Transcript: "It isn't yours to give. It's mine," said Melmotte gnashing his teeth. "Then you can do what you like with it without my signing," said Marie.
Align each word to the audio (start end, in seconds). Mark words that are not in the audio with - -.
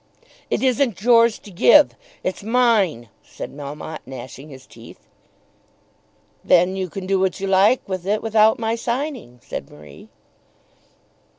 "It 0.49 0.63
isn't 0.63 1.03
yours 1.03 1.37
to 1.37 1.51
give. 1.51 1.91
It's 2.23 2.41
mine," 2.43 3.09
said 3.21 3.53
Melmotte 3.53 4.01
gnashing 4.07 4.49
his 4.49 4.65
teeth. 4.65 5.05
"Then 6.43 6.75
you 6.75 6.89
can 6.89 7.05
do 7.05 7.19
what 7.19 7.39
you 7.39 7.45
like 7.45 7.87
with 7.87 8.07
it 8.07 8.23
without 8.23 8.57
my 8.57 8.73
signing," 8.73 9.39
said 9.43 9.69
Marie. 9.69 10.09